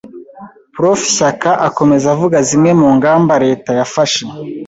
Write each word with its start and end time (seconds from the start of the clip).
Prof 0.73 0.99
Shyaka 1.15 1.51
akomeza 1.67 2.05
avuga 2.15 2.37
zimwe 2.47 2.71
mu 2.79 2.89
ngamba 2.97 3.33
Leta 3.45 3.69
yafashe 3.79 4.23